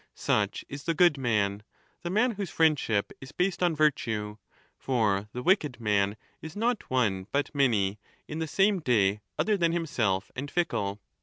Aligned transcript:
^ 0.01 0.03
Such 0.15 0.65
is 0.67 0.85
the 0.85 0.95
good 0.95 1.15
man, 1.19 1.61
the 2.01 2.09
man 2.09 2.31
whose 2.31 2.49
friendship 2.49 3.11
is 3.21 3.31
based 3.31 3.61
on 3.61 3.75
virtue, 3.75 4.37
for 4.75 5.29
the 5.31 5.43
wicked 5.43 5.79
man 5.79 6.17
is 6.41 6.55
not 6.55 6.89
one 6.89 7.27
but 7.31 7.53
many, 7.53 7.99
in 8.27 8.39
the 8.39 8.47
same 8.47 8.79
day 8.79 9.21
other 9.37 9.55
than 9.57 9.73
himself 9.73 10.31
and 10.35 10.49
fickle. 10.49 10.99